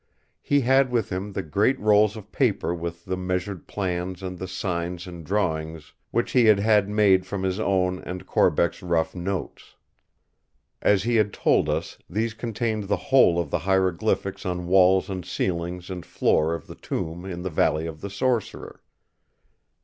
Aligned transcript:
He 0.41 0.61
had 0.61 0.89
with 0.89 1.11
him 1.11 1.33
the 1.33 1.43
great 1.43 1.79
rolls 1.79 2.17
of 2.17 2.31
paper 2.31 2.73
with 2.73 3.05
the 3.05 3.15
measured 3.15 3.67
plans 3.67 4.23
and 4.23 4.39
the 4.39 4.47
signs 4.47 5.05
and 5.05 5.23
drawings 5.23 5.93
which 6.09 6.31
he 6.31 6.45
had 6.45 6.57
had 6.59 6.89
made 6.89 7.23
from 7.27 7.43
his 7.43 7.59
own 7.59 7.99
and 8.01 8.25
Corbeck's 8.25 8.81
rough 8.81 9.13
notes. 9.13 9.75
As 10.81 11.03
he 11.03 11.17
had 11.17 11.31
told 11.31 11.69
us, 11.69 11.99
these 12.09 12.33
contained 12.33 12.85
the 12.85 12.97
whole 13.11 13.39
of 13.39 13.51
the 13.51 13.59
hieroglyphics 13.59 14.43
on 14.43 14.65
walls 14.65 15.07
and 15.07 15.23
ceilings 15.23 15.91
and 15.91 16.03
floor 16.03 16.55
of 16.55 16.65
the 16.65 16.73
tomb 16.73 17.23
in 17.23 17.43
the 17.43 17.51
Valley 17.51 17.85
of 17.85 18.01
the 18.01 18.09
Sorcerer. 18.09 18.81